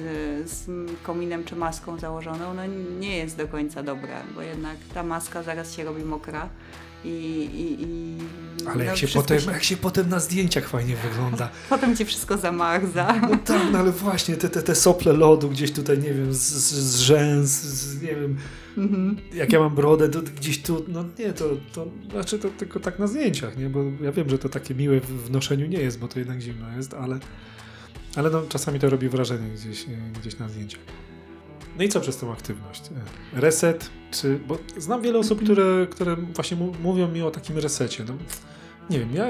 [0.49, 0.69] z
[1.03, 2.65] kominem czy maską założoną no
[2.99, 6.49] nie jest do końca dobre, bo jednak ta maska zaraz się robi mokra.
[7.05, 9.51] I, i, i Ale no, jak, się potem, się...
[9.51, 11.49] jak się potem na zdjęciach fajnie wygląda.
[11.69, 13.21] potem ci wszystko zamarza.
[13.21, 16.39] No tak, no ale właśnie te, te, te sople lodu gdzieś tutaj, nie wiem, z,
[16.39, 18.37] z rzęs, z, nie wiem,
[18.77, 19.17] Mhm.
[19.33, 22.99] Jak ja mam brodę, to gdzieś tu, no nie, to, to znaczy to tylko tak
[22.99, 23.69] na zdjęciach, nie?
[23.69, 26.71] Bo ja wiem, że to takie miłe w noszeniu nie jest, bo to jednak zimno
[26.77, 27.19] jest, ale,
[28.15, 29.85] ale no, czasami to robi wrażenie gdzieś,
[30.21, 30.81] gdzieś na zdjęciach.
[31.81, 32.83] No i co przez tą aktywność?
[33.33, 34.39] Reset, czy.
[34.47, 38.03] Bo znam wiele osób, które, które właśnie mówią mi o takim resecie.
[38.07, 38.13] No,
[38.89, 39.27] nie wiem, ja,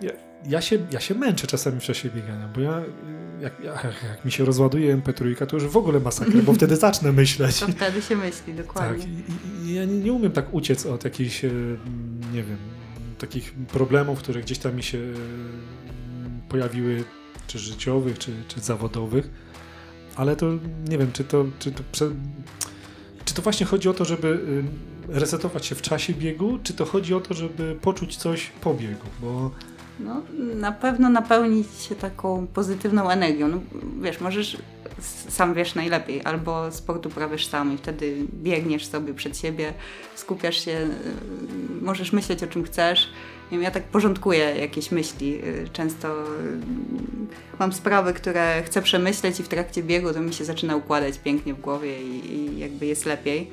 [0.00, 0.12] ja,
[0.46, 2.82] ja, się, ja się męczę czasami w czasie biegania, bo ja
[3.40, 7.12] jak, jak, jak mi się rozładuje MP3, to już w ogóle masakra, bo wtedy zacznę
[7.12, 7.60] myśleć.
[7.60, 8.98] To wtedy się myśli, dokładnie.
[8.98, 9.08] Tak,
[9.64, 11.50] i, i ja nie, nie, umiem tak uciec od jakichś, e,
[12.32, 12.58] nie wiem,
[13.18, 17.04] takich problemów, które gdzieś tam mi się e, pojawiły,
[17.46, 19.43] czy życiowych, czy, czy zawodowych,
[20.16, 20.46] ale to
[20.88, 21.82] nie wiem, czy to, czy to,
[23.24, 24.40] czy to właśnie chodzi o to, żeby
[25.08, 28.74] e, resetować się w czasie biegu, czy to chodzi o to, żeby poczuć coś po
[28.74, 29.50] biegu, bo
[30.00, 30.22] no,
[30.54, 33.48] na pewno napełnić się taką pozytywną energią.
[33.48, 33.60] No,
[34.02, 34.56] wiesz, możesz,
[35.28, 39.72] sam wiesz najlepiej, albo sport uprawiasz sam i wtedy biegniesz sobie przed siebie,
[40.14, 40.88] skupiasz się, y,
[41.82, 43.10] możesz myśleć o czym chcesz.
[43.52, 45.44] Ja tak porządkuję jakieś myśli.
[45.44, 46.26] Y, często y,
[47.58, 51.54] mam sprawy, które chcę przemyśleć i w trakcie biegu to mi się zaczyna układać pięknie
[51.54, 53.50] w głowie i, i jakby jest lepiej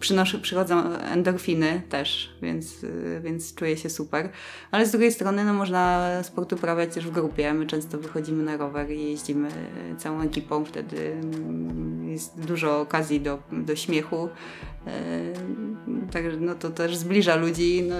[0.00, 2.86] przynoszę, przychodzą endorfiny też, więc,
[3.20, 4.30] więc czuję się super.
[4.70, 7.54] Ale z drugiej strony no, można sport uprawiać też w grupie.
[7.54, 9.48] My często wychodzimy na rower i jeździmy
[9.98, 11.20] całą ekipą, wtedy
[12.04, 14.28] jest dużo okazji do, do śmiechu.
[14.86, 14.90] E,
[16.12, 17.82] także no, to też zbliża ludzi.
[17.88, 17.96] No,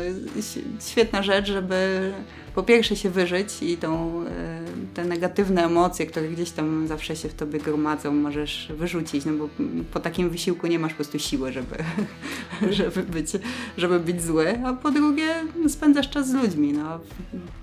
[0.81, 2.12] świetna rzecz, żeby
[2.55, 4.61] po pierwsze się wyżyć i tą, e,
[4.95, 9.49] te negatywne emocje, które gdzieś tam zawsze się w tobie gromadzą, możesz wyrzucić, no bo
[9.93, 11.77] po takim wysiłku nie masz po prostu siły, żeby,
[12.79, 13.31] żeby, być,
[13.77, 15.35] żeby być zły, a po drugie
[15.69, 16.73] spędzasz czas z ludźmi.
[16.73, 17.01] No.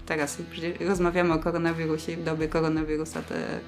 [0.06, 0.38] Teraz
[0.80, 3.60] rozmawiamy o koronawirusie i w dobie koronawirusa te,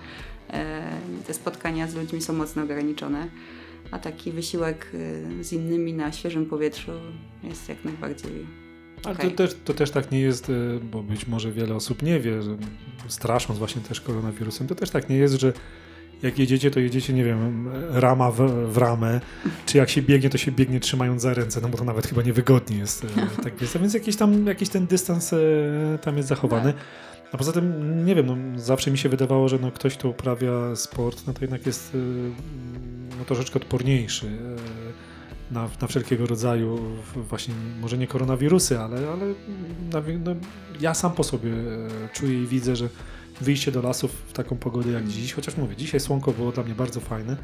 [0.49, 0.83] e,
[1.27, 3.27] te spotkania z ludźmi są mocno ograniczone
[3.91, 6.91] a taki wysiłek y, z innymi na świeżym powietrzu
[7.43, 8.45] jest jak najbardziej
[9.03, 9.31] ale okay.
[9.31, 12.41] to, też, to też tak nie jest, e, bo być może wiele osób nie wie,
[12.41, 12.57] że
[13.07, 15.53] strasząc właśnie też koronawirusem, to też tak nie jest, że
[16.21, 18.37] jak jedziecie, to jedziecie, nie wiem, rama w,
[18.73, 19.21] w ramę,
[19.65, 22.21] czy jak się biegnie, to się biegnie trzymając za ręce, no bo to nawet chyba
[22.21, 23.03] niewygodnie jest.
[23.03, 23.07] E,
[23.43, 23.75] tak jest.
[23.75, 25.35] A więc jakiś tam, jakiś ten dystans
[26.01, 26.73] tam jest zachowany.
[27.31, 30.75] A poza tym, nie wiem, no, zawsze mi się wydawało, że no, ktoś, kto uprawia
[30.75, 31.97] sport, no to jednak jest
[33.19, 34.37] no, troszeczkę odporniejszy
[35.51, 36.79] na, na wszelkiego rodzaju
[37.15, 39.33] właśnie, może nie koronawirusy, ale, ale
[40.19, 40.35] no,
[40.79, 42.89] ja sam po sobie e, czuję i widzę, że
[43.41, 46.75] wyjście do lasów w taką pogodę jak dziś, chociaż mówię, dzisiaj słonko było dla mnie
[46.75, 47.37] bardzo fajne,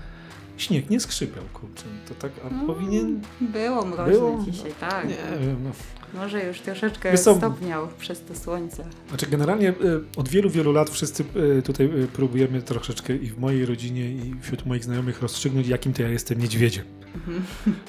[0.57, 3.21] śnieg nie skrzypiał, kurczę, to tak, a no, powinien...
[3.41, 4.45] Było mroźne było?
[4.51, 5.07] dzisiaj, tak.
[5.07, 5.71] Nie wiem, no.
[6.13, 8.85] Może już troszeczkę stopniał przez to słońce.
[9.09, 9.73] Znaczy generalnie e,
[10.17, 11.23] od wielu, wielu lat wszyscy
[11.57, 16.01] e, tutaj próbujemy troszeczkę i w mojej rodzinie i wśród moich znajomych rozstrzygnąć, jakim to
[16.01, 17.02] ja jestem niedźwiedziem.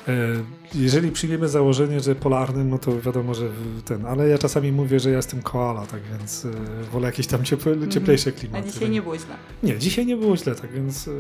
[0.09, 3.49] E, jeżeli przyjmiemy założenie, że polarnym, no to wiadomo, że
[3.85, 6.51] ten, ale ja czasami mówię, że ja jestem koala, tak więc e,
[6.93, 7.91] wolę jakieś tam ciepłe, mhm.
[7.91, 8.69] cieplejsze klimaty.
[8.69, 9.37] A dzisiaj nie było źle.
[9.63, 11.11] Nie, dzisiaj nie było źle, tak więc e,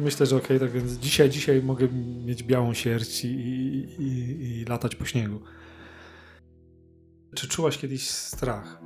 [0.00, 1.88] myślę, że okej, okay, tak więc dzisiaj, dzisiaj mogę
[2.24, 5.40] mieć białą sierść i, i, i latać po śniegu.
[7.34, 8.80] Czy czułaś kiedyś strach,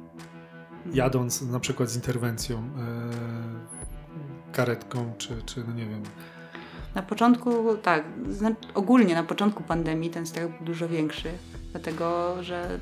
[0.93, 6.03] jadąc na przykład z interwencją, e, karetką, czy, czy no nie wiem,
[6.97, 8.05] na początku, tak,
[8.75, 11.29] ogólnie na początku pandemii ten strach był dużo większy,
[11.73, 12.81] dlatego że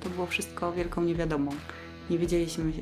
[0.00, 1.50] to było wszystko wielką niewiadomą.
[2.10, 2.72] Nie wiedzieliśmy,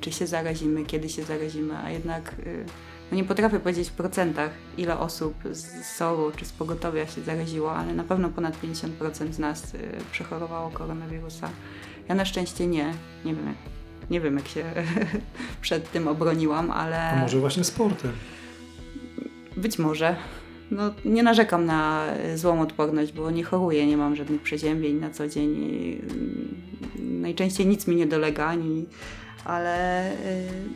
[0.00, 2.64] czy się zarazimy, kiedy się zarazimy, a jednak y,
[3.10, 7.74] no nie potrafię powiedzieć w procentach, ile osób z SOR-u czy z pogotowia się zaraziło,
[7.74, 9.78] ale na pewno ponad 50% z nas y,
[10.12, 11.48] przechorowało koronawirusa.
[12.08, 12.94] Ja na szczęście nie.
[13.24, 13.54] Nie wiem,
[14.10, 14.64] nie wiem, jak się
[15.60, 17.10] przed tym obroniłam, ale.
[17.10, 18.12] A może właśnie sportem?
[19.62, 20.16] Być może.
[20.70, 25.28] No, nie narzekam na złą odporność, bo nie choruję, nie mam żadnych przeziębień na co
[25.28, 25.52] dzień.
[26.98, 28.86] Najczęściej nic mi nie dolega, ani,
[29.44, 30.14] ale y,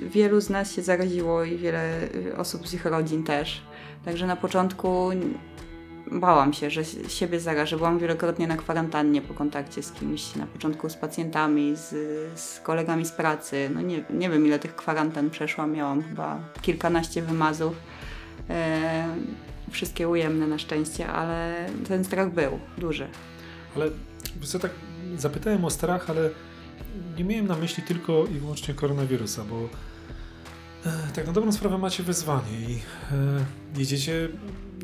[0.09, 3.63] wielu z nas się zaraziło i wiele osób z ich rodzin też.
[4.05, 5.11] Także na początku
[6.13, 7.77] bałam się, że siebie zarażę.
[7.77, 11.91] Byłam wielokrotnie na kwarantannie po kontakcie z kimś, na początku z pacjentami, z,
[12.41, 13.71] z kolegami z pracy.
[13.75, 17.77] No nie, nie wiem ile tych kwarantan przeszłam, miałam chyba kilkanaście wymazów.
[18.51, 19.09] E,
[19.71, 23.09] wszystkie ujemne na szczęście, ale ten strach był duży.
[23.77, 23.91] Ale
[24.43, 24.71] co tak
[25.19, 26.31] zapytałem o strach, ale
[27.19, 29.69] nie miałem na myśli tylko i wyłącznie koronawirusa, bo
[30.91, 33.45] e, tak na dobrą sprawę macie wyzwanie i e,
[33.79, 34.29] jedziecie.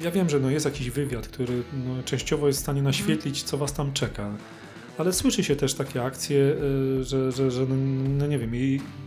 [0.02, 3.58] Ja wiem, że no jest jakiś wywiad, który no, częściowo jest w stanie naświetlić, co
[3.58, 4.30] was tam czeka.
[4.98, 6.56] Ale słyszy się też takie akcje,
[7.00, 7.74] e, że, że, że no,
[8.18, 8.52] no nie wiem,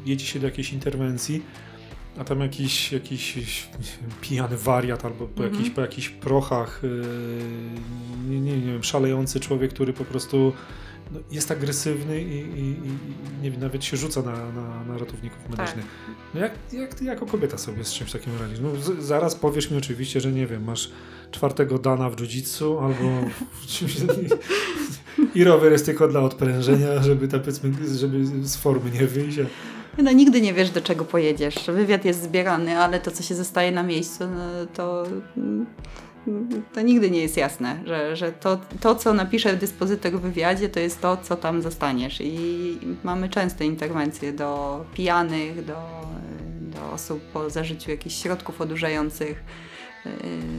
[0.05, 1.41] jedzie się do jakiejś interwencji
[2.17, 3.67] a tam jakiś, jakiś
[4.21, 9.73] pijany wariat albo po, jakiś, po jakichś prochach, yy, nie, nie, nie wiem, szalejący człowiek,
[9.73, 10.53] który po prostu
[11.11, 12.85] no, jest agresywny i, i, i,
[13.41, 15.49] nie wiem, nawet się rzuca na, na, na ratowników tak.
[15.49, 15.85] medycznych.
[15.85, 16.15] Tak.
[16.33, 18.59] No jak, jak ty jako kobieta sobie z czymś takim radzisz?
[18.59, 20.91] No, z, zaraz powiesz mi oczywiście, że nie wiem, masz
[21.31, 23.29] czwartego dana w jiu albo
[25.35, 27.37] i rower jest tylko dla odprężenia, żeby, ta,
[27.95, 29.37] żeby z formy nie wyjść.
[29.97, 31.55] No nigdy nie wiesz, do czego pojedziesz.
[31.67, 35.03] Wywiad jest zbierany, ale to, co się zostaje na miejscu, no, to,
[36.73, 40.79] to nigdy nie jest jasne, że, że to, to, co napisze dyspozytor w wywiadzie, to
[40.79, 42.21] jest to, co tam zostaniesz.
[42.21, 45.77] I mamy częste interwencje do pijanych, do,
[46.59, 49.43] do osób po zażyciu jakichś środków odurzających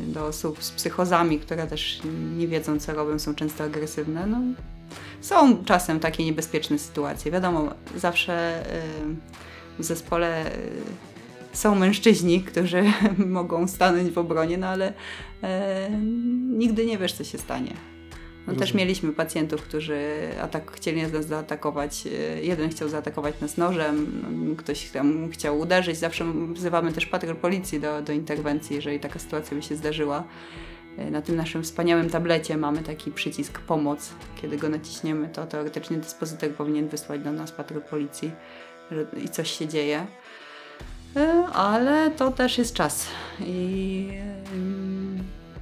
[0.07, 2.01] do osób z psychozami, które też
[2.37, 4.27] nie wiedzą, co robią, są często agresywne.
[4.27, 4.39] No,
[5.21, 7.33] są czasem takie niebezpieczne sytuacje.
[7.33, 8.65] Wiadomo, zawsze
[9.79, 10.51] w zespole
[11.53, 12.83] są mężczyźni, którzy
[13.27, 14.93] mogą stanąć w obronie, no ale
[16.49, 17.73] nigdy nie wiesz, co się stanie.
[18.47, 22.05] No też mieliśmy pacjentów, którzy atak, chcieli nas zaatakować.
[22.43, 24.07] Jeden chciał zaatakować nas nożem,
[24.59, 25.97] ktoś tam chciał uderzyć.
[25.97, 30.25] Zawsze wzywamy też patrol policji do, do interwencji, jeżeli taka sytuacja by się zdarzyła.
[31.11, 34.11] Na tym naszym wspaniałym tablecie mamy taki przycisk pomoc.
[34.43, 38.31] Kiedy go naciśniemy, to teoretycznie dyspozytor powinien wysłać do nas patrol policji
[39.25, 40.07] i coś się dzieje.
[41.17, 43.07] E, ale to też jest czas.
[43.41, 44.09] I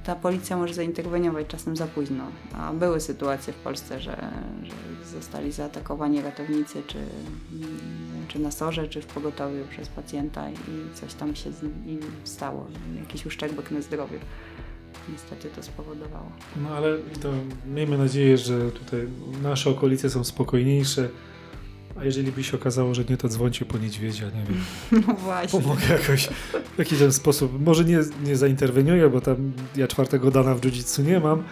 [0.05, 2.23] ta policja może zainterweniować czasem za późno.
[2.53, 4.31] A były sytuacje w Polsce, że,
[4.63, 4.73] że
[5.13, 6.97] zostali zaatakowani ratownicy, czy,
[8.27, 11.51] czy na sorze, czy w pogotowiu przez pacjenta i coś tam się
[12.23, 12.67] stało,
[12.99, 14.19] jakiś uszczerbek na zdrowiu
[15.11, 16.31] niestety to spowodowało.
[16.55, 17.31] No ale to
[17.73, 19.07] miejmy nadzieję, że tutaj
[19.43, 21.09] nasze okolice są spokojniejsze.
[21.99, 24.63] A jeżeli by się okazało, że nie, to dzwońcie po niedźwiedzia, nie wiem.
[25.07, 25.61] No właśnie.
[25.61, 26.27] Pomogę jakoś
[26.75, 27.65] w jakiś ten sposób.
[27.65, 31.43] Może nie, nie zainterweniuję, bo tam ja czwartego dana w jiu nie mam,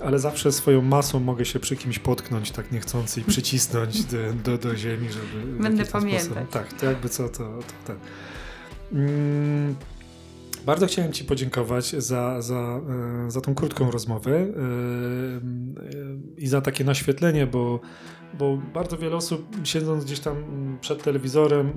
[0.00, 4.58] ale zawsze swoją masą mogę się przy kimś potknąć tak niechcący i przycisnąć do, do,
[4.58, 5.62] do ziemi, żeby...
[5.62, 6.24] Będę pamiętać.
[6.24, 7.96] Sposób, tak, to jakby co, to, to ten...
[8.92, 9.74] Mm,
[10.66, 12.80] bardzo chciałem Ci podziękować za, za,
[13.26, 14.48] e, za tą krótką rozmowę e, e,
[16.36, 17.80] i za takie naświetlenie, bo,
[18.38, 20.36] bo bardzo wiele osób siedząc gdzieś tam
[20.80, 21.72] przed telewizorem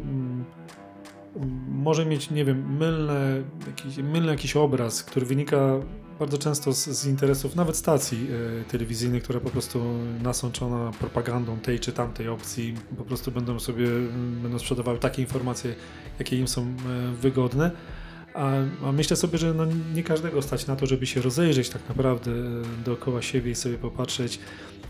[1.68, 5.80] może mieć, nie wiem, mylne, jakiś, mylny jakiś obraz, który wynika
[6.20, 8.28] bardzo często z, z interesów nawet stacji
[8.68, 9.82] telewizyjnych, która po prostu
[10.24, 13.88] nasączona propagandą tej czy tamtej opcji, po prostu będą sobie
[14.44, 15.76] będą sprzedawały takie informacje,
[16.20, 16.74] jakie im są
[17.22, 17.72] wygodne.
[18.38, 18.52] A,
[18.88, 22.32] a, myślę sobie, że no nie każdego stać na to, żeby się rozejrzeć tak naprawdę
[22.32, 24.40] e, dookoła siebie i sobie popatrzeć,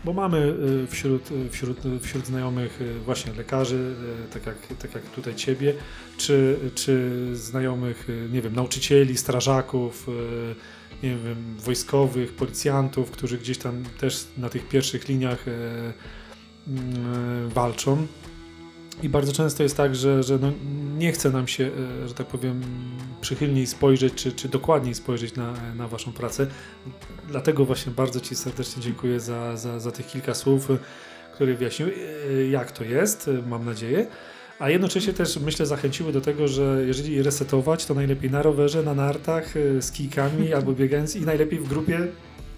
[0.04, 3.94] bo mamy e, wśród, e, wśród, wśród znajomych właśnie lekarzy,
[4.32, 5.74] tak jak, tak jak tutaj ciebie,
[6.16, 10.06] czy, czy znajomych, nie wiem, nauczycieli, strażaków,
[11.02, 15.44] nie wiem, wojskowych, policjantów, którzy gdzieś tam też na tych pierwszych liniach
[17.48, 18.06] walczą.
[19.02, 20.52] I bardzo często jest tak, że, że no
[20.98, 21.70] nie chce nam się,
[22.04, 22.62] e, że tak powiem,
[23.20, 26.46] przychylniej spojrzeć, czy, czy dokładniej spojrzeć na, na Waszą pracę.
[27.28, 30.68] Dlatego właśnie bardzo Ci serdecznie dziękuję za, za, za tych kilka słów,
[31.34, 31.94] które wyjaśniły,
[32.30, 34.06] e, jak to jest, e, mam nadzieję.
[34.58, 38.94] A jednocześnie też myślę zachęciły do tego, że jeżeli resetować, to najlepiej na rowerze, na
[38.94, 42.08] nartach, z kijkami albo biegając i najlepiej w grupie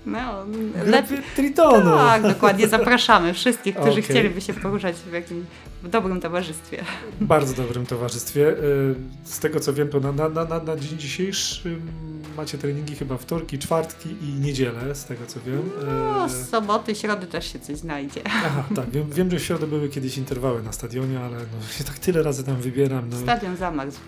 [0.07, 0.45] No,
[0.87, 1.91] lepiej Tritonu.
[1.97, 2.69] Tak, dokładnie.
[2.79, 4.03] Zapraszamy wszystkich, którzy Okay.
[4.03, 5.47] chcieliby się poruszać w jakimś
[5.83, 6.85] w dobrym towarzystwie.
[7.21, 8.49] Bardzo dobrym towarzystwie.
[8.49, 11.79] Y, Z tego co wiem, to na, na, na, na- dzień dzisiejszy
[12.37, 15.71] macie treningi chyba wtorki, czwartki i niedzielę, z tego co wiem.
[15.87, 18.21] No, Y, soboty, środy też się coś znajdzie.
[18.27, 18.91] Aha, tak.
[18.91, 22.23] Wiem, wiem, że w środę były kiedyś interwały na stadionie, ale no, się tak tyle
[22.23, 23.09] razy tam wybieram.
[23.11, 23.99] No, Stadion zamarzł.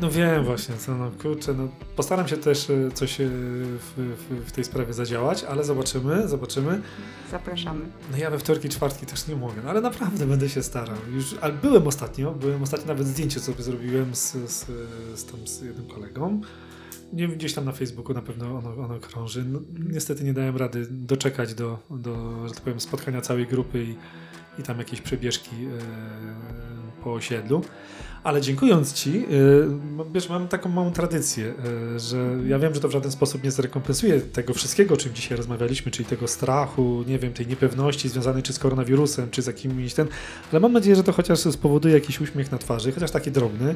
[0.00, 4.48] No wiem właśnie, co, no kurczę, no, postaram się też y, coś y, w, w,
[4.48, 6.82] w tej sprawie zadziałać, ale zobaczymy, zobaczymy.
[7.30, 7.80] Zapraszamy.
[8.10, 10.96] No ja we wtorki, czwartki też nie mogę, no ale naprawdę będę się starał.
[11.14, 14.66] Już, ale byłem ostatnio, byłem ostatnio nawet zdjęcie sobie zrobiłem z, z,
[15.14, 16.40] z, tam, z jednym kolegą.
[17.12, 19.44] Nie gdzieś tam na Facebooku na pewno ono, ono krąży.
[19.44, 23.96] No, niestety nie dałem rady doczekać do, do że tak powiem, spotkania całej grupy i,
[24.60, 27.62] i tam jakieś przebieżki e, po osiedlu.
[28.24, 29.24] Ale dziękując Ci, e,
[30.14, 31.54] wiesz, mam taką małą tradycję,
[31.94, 35.14] e, że ja wiem, że to w żaden sposób nie zrekompensuje tego wszystkiego, o czym
[35.14, 39.46] dzisiaj rozmawialiśmy, czyli tego strachu, nie wiem, tej niepewności związanej czy z koronawirusem, czy z
[39.46, 40.08] jakimś ten,
[40.52, 43.74] ale mam nadzieję, że to chociaż spowoduje jakiś uśmiech na twarzy, chociaż taki drobny,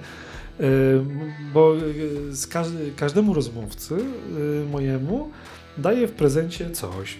[0.60, 0.64] e,
[1.54, 1.74] bo
[2.96, 3.96] każdemu rozmówcy
[4.70, 5.30] mojemu
[5.78, 7.16] daję w prezencie coś.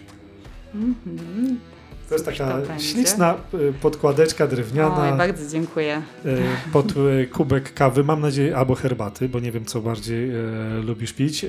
[0.75, 1.74] Mhm.
[2.09, 5.13] To jest taka to śliczna e, podkładeczka drewniana.
[5.13, 6.03] Oj, bardzo dziękuję.
[6.25, 6.37] E,
[6.73, 6.87] pod
[7.23, 10.35] e, kubek kawy, mam nadzieję, albo herbaty, bo nie wiem, co bardziej e,
[10.87, 11.47] lubisz pić.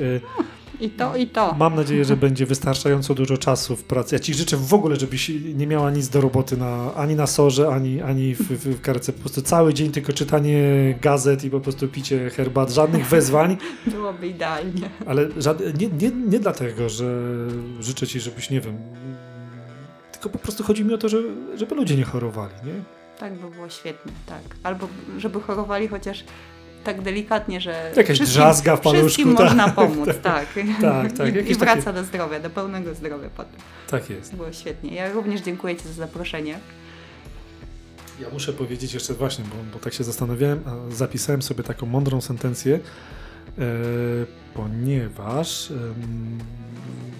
[0.81, 1.55] I to, i to.
[1.59, 4.15] mam nadzieję, że będzie wystarczająco dużo czasu w pracy.
[4.15, 7.69] Ja Ci życzę w ogóle, żebyś nie miała nic do roboty na, ani na sorze,
[7.69, 9.13] ani, ani w, w, w karce.
[9.13, 10.59] Po prostu cały dzień tylko czytanie
[11.01, 13.57] gazet i po prostu picie herbat, żadnych wezwań,
[13.91, 14.89] Byłoby idealnie.
[15.05, 17.21] ale żad, nie, nie, nie dlatego, że
[17.79, 18.77] życzę Ci, żebyś, nie wiem,
[20.25, 21.17] tylko po prostu chodzi mi o to, że,
[21.55, 22.73] żeby ludzie nie chorowali, nie?
[23.19, 24.41] Tak by było świetnie, tak.
[24.63, 26.23] Albo żeby chorowali chociaż
[26.83, 30.47] tak delikatnie, że Jakaś drzazga w paluszku, wszystkim tak, można pomóc, tak.
[30.81, 33.59] tak, tak, I, jakieś I wraca do zdrowia, do pełnego zdrowia potem.
[33.88, 34.35] Tak jest.
[34.35, 34.95] Było świetnie.
[34.95, 36.59] Ja również dziękuję Ci za zaproszenie.
[38.19, 42.21] Ja muszę powiedzieć jeszcze właśnie, bo, bo tak się zastanawiałem, a zapisałem sobie taką mądrą
[42.21, 42.79] sentencję,
[43.59, 43.61] e,
[44.53, 45.71] ponieważ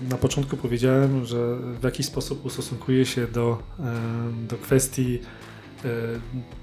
[0.10, 5.20] na początku powiedziałem, że w jakiś sposób ustosunkuję się do, em, do kwestii
[5.86, 5.90] e,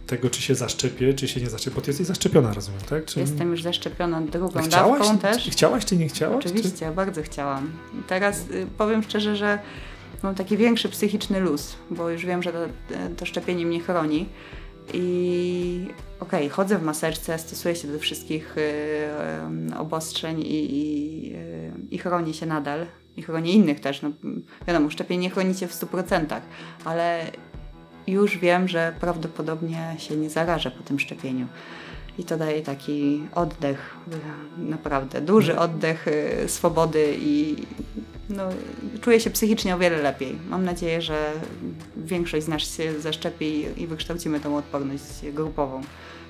[0.06, 3.04] tego, czy się zaszczepię, czy się nie zaszczepię, bo ty jesteś zaszczepiona, rozumiem, tak?
[3.04, 3.20] Czy...
[3.20, 4.98] Jestem już zaszczepiona drugą chciałaś?
[5.00, 5.50] dawką też.
[5.50, 6.46] Chciałaś, czy nie chciałaś?
[6.46, 7.70] Oczywiście, bardzo chciałam.
[8.08, 9.58] Teraz y, powiem szczerze, że
[10.22, 12.58] mam taki większy psychiczny luz, bo już wiem, że to,
[13.16, 14.28] to szczepienie mnie chroni.
[14.94, 15.86] I
[16.20, 18.60] okej, chodzę w maseczce, stosuję się do wszystkich y,
[19.70, 22.86] y, obostrzeń i, i, y, i chronię się nadal.
[23.16, 24.02] I chronię innych też.
[24.02, 24.10] No,
[24.66, 26.40] wiadomo, szczepienie nie chronicie w 100%,
[26.84, 27.26] ale
[28.06, 31.46] już wiem, że prawdopodobnie się nie zarażę po tym szczepieniu.
[32.18, 33.96] I to daje taki oddech,
[34.58, 37.56] naprawdę duży oddech y, swobody i
[38.30, 38.48] no,
[39.00, 40.38] czuję się psychicznie o wiele lepiej.
[40.48, 41.32] Mam nadzieję, że
[41.96, 45.82] większość z nas się zaszczepi i wykształcimy tą odporność grupową,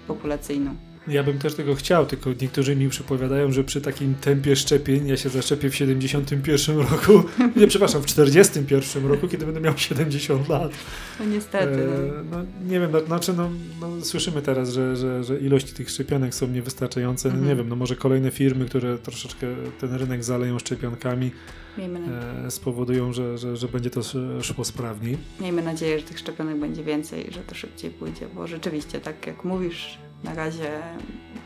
[0.07, 0.75] populacyjną.
[1.09, 5.17] Ja bym też tego chciał, tylko niektórzy mi przypowiadają, że przy takim tempie szczepień ja
[5.17, 7.23] się zaszczepię w 71 roku,
[7.61, 10.73] nie przepraszam, w 41 roku, kiedy będę miał 70 lat.
[11.21, 11.83] No niestety.
[11.83, 12.37] E, no,
[12.69, 16.47] nie wiem, no, znaczy no, no, słyszymy teraz, że, że, że ilości tych szczepionek są
[16.49, 17.29] niewystarczające.
[17.29, 17.51] No, Mhm.
[17.51, 19.47] nie wiem, no może kolejne firmy, które troszeczkę
[19.81, 21.31] ten rynek zaleją szczepionkami,
[21.79, 25.19] e, spowodują, że, że, że będzie to sz- szło sprawniej.
[25.41, 29.45] miejmy nadzieję, że tych szczepionek będzie więcej, że to szybciej pójdzie, bo rzeczywiście, tak jak
[29.45, 30.71] mówisz, na razie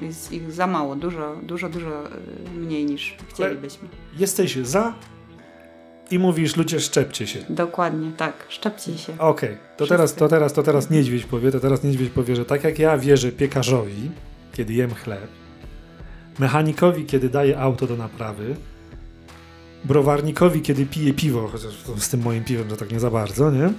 [0.00, 3.88] jest ich za mało, dużo, dużo, dużo y, mniej niż chcielibyśmy.
[4.18, 4.94] Jesteś za
[6.10, 7.38] i mówisz, ludzie szczepcie się.
[7.50, 9.18] Dokładnie, tak, szczepcie się.
[9.18, 9.88] Okej, to Wszyscy.
[9.88, 12.98] teraz, to teraz, to teraz niedźwiedź powie, to teraz niedźwiedź powie, że tak jak ja
[12.98, 14.10] wierzę piekarzowi,
[14.52, 15.28] kiedy jem chleb,
[16.38, 18.56] mechanikowi, kiedy daję auto do naprawy,
[19.84, 23.50] browarnikowi, kiedy piję piwo, chociaż to z tym moim piwem to tak nie za bardzo,
[23.50, 23.72] nie?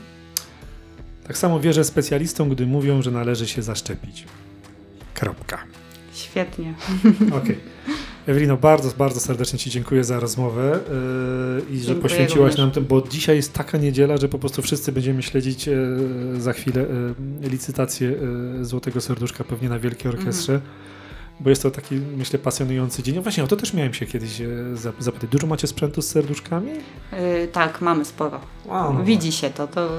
[1.28, 4.26] Tak samo wierzę specjalistom, gdy mówią, że należy się zaszczepić.
[5.20, 5.58] Kropka.
[6.14, 6.74] Świetnie.
[7.44, 7.58] Okej.
[8.28, 10.80] Ewelino, bardzo, bardzo serdecznie Ci dziękuję za rozmowę
[11.70, 12.58] yy, i że Dziękuję poświęciłaś również.
[12.58, 16.54] nam tym, bo dzisiaj jest taka niedziela, że po prostu wszyscy będziemy śledzić yy, za
[16.54, 16.86] chwilę
[17.42, 18.08] yy, licytację
[18.58, 20.72] yy, Złotego Serduszka pewnie na Wielkiej Orkiestrze, Mhm.
[21.40, 23.16] Bo jest to taki, myślę, pasjonujący dzień.
[23.16, 25.30] No właśnie, o to też miałem się kiedyś yy, zap- zapytać.
[25.30, 26.72] Dużo macie sprzętu z serduszkami?
[26.72, 28.40] Y, tak, mamy sporo.
[28.68, 29.90] No Widzi się to, to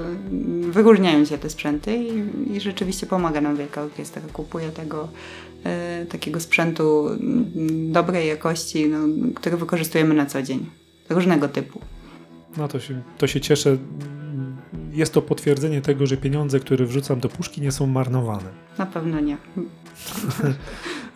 [0.61, 4.23] wyróżniają się te sprzęty i, i rzeczywiście pomaga nam Wielka Orkiestra.
[4.33, 5.09] Kupuje tego
[5.65, 8.99] e, takiego sprzętu mm, dobrej jakości, no,
[9.35, 10.67] który wykorzystujemy na co dzień.
[11.09, 11.81] Różnego typu.
[12.57, 13.77] No to się, to się cieszę.
[14.93, 18.51] Jest to potwierdzenie tego, że pieniądze, które wrzucam do puszki nie są marnowane.
[18.79, 19.37] Na pewno nie.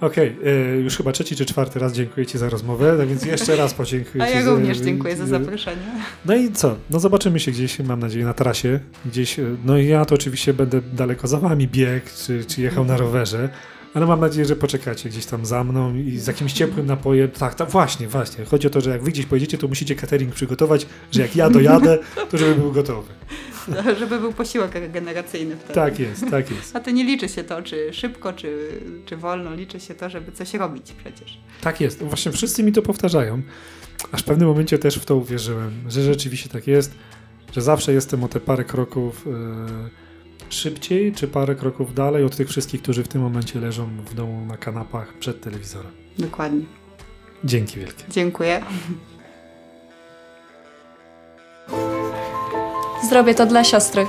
[0.02, 3.56] Okej, okay, już chyba trzeci czy czwarty raz dziękuję Ci za rozmowę, tak więc jeszcze
[3.56, 5.82] raz podziękuję A ja za- również dziękuję za zaproszenie.
[6.24, 6.76] No i co?
[6.90, 8.80] No zobaczymy się gdzieś, mam nadzieję, na trasie.
[9.06, 12.84] Gdzieś, e, no i ja to oczywiście będę daleko za wami biegł, czy, czy jechał
[12.84, 13.48] na rowerze,
[13.94, 17.30] ale mam nadzieję, że poczekacie gdzieś tam za mną i z jakimś ciepłym napojem.
[17.30, 18.44] Tak, tak, właśnie, właśnie.
[18.44, 21.50] Chodzi o to, że jak wy gdzieś pojedziecie, to musicie catering przygotować, że jak ja
[21.50, 21.98] dojadę,
[22.30, 23.12] to żeby był gotowy.
[23.98, 25.74] Żeby był posiłek regeneracyjny wtedy.
[25.74, 26.76] Tak jest, tak jest.
[26.76, 30.32] A to nie liczy się to, czy szybko, czy, czy wolno, liczy się to, żeby
[30.32, 31.38] coś robić przecież.
[31.60, 32.02] Tak jest.
[32.02, 33.42] Właśnie wszyscy mi to powtarzają.
[34.12, 36.94] Aż w pewnym momencie też w to uwierzyłem, że rzeczywiście tak jest,
[37.52, 42.48] że zawsze jestem o te parę kroków e, szybciej, czy parę kroków dalej od tych
[42.48, 45.92] wszystkich, którzy w tym momencie leżą w domu na kanapach przed telewizorem.
[46.18, 46.64] Dokładnie.
[47.44, 48.04] Dzięki wielkie.
[48.08, 48.62] Dziękuję.
[53.12, 54.06] Zrobię to dla siostry.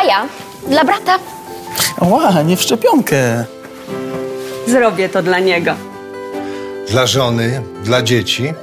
[0.00, 0.26] A ja?
[0.68, 1.18] Dla brata?
[2.00, 3.44] Ła, nie w szczepionkę.
[4.66, 5.74] Zrobię to dla niego.
[6.88, 8.54] Dla żony, dla dzieci,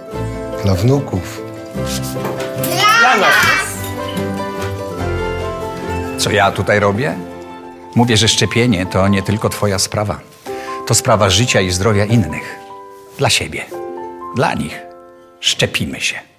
[0.64, 1.42] dla wnuków.
[6.18, 7.16] Co ja tutaj robię?
[7.96, 10.20] Mówię, że szczepienie to nie tylko Twoja sprawa.
[10.88, 12.56] To sprawa życia i zdrowia innych.
[13.18, 13.66] Dla siebie.
[14.36, 14.80] Dla nich.
[15.40, 16.35] Szczepimy się.